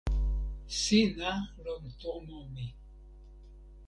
sina 0.81 1.31
lon 1.63 1.83
tomo 2.01 2.39
mi. 2.53 2.65